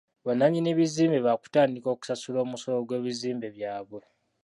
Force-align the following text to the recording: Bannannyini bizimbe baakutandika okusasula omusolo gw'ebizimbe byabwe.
Bannannyini 0.25 0.71
bizimbe 0.77 1.19
baakutandika 1.25 1.87
okusasula 1.95 2.37
omusolo 2.45 2.77
gw'ebizimbe 2.87 3.47
byabwe. 3.55 4.01